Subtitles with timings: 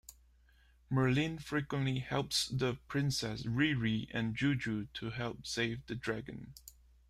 [0.89, 6.55] Merlin frequently helps the princess, Riri and Juju to help save the dragon.